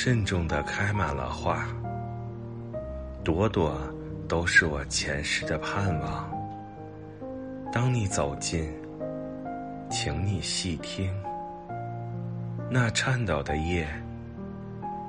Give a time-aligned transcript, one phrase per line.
[0.00, 1.66] 慎重的开满了花，
[3.24, 3.76] 朵朵
[4.28, 6.30] 都是我前世的盼望。
[7.72, 8.72] 当你走近。
[9.90, 11.10] 请你细听，
[12.70, 13.88] 那颤抖的叶，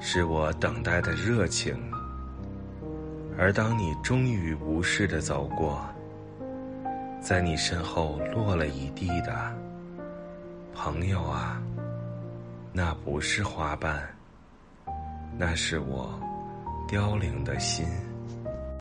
[0.00, 1.74] 是我等待的热情。
[3.38, 5.80] 而当你终于无视的走过，
[7.22, 9.32] 在你身后落了一地的，
[10.74, 11.62] 朋友啊，
[12.72, 14.02] 那不是花瓣，
[15.36, 16.18] 那是我
[16.88, 17.84] 凋零的心。